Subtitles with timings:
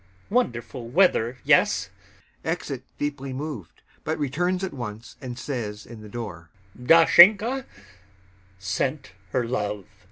[0.31, 1.37] Wonderful weather...
[1.43, 1.91] yes....
[2.43, 7.65] [Exit deeply moved, but returns at once and says in the door] Dashenka
[8.57, 9.85] sent her love!